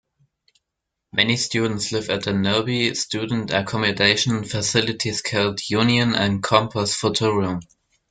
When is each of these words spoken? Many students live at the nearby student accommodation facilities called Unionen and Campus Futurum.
Many 1.13 1.37
students 1.37 1.91
live 1.91 2.09
at 2.09 2.23
the 2.23 2.33
nearby 2.33 2.91
student 2.93 3.51
accommodation 3.51 4.43
facilities 4.43 5.21
called 5.21 5.61
Unionen 5.69 6.15
and 6.15 6.43
Campus 6.43 6.95
Futurum. 6.99 7.59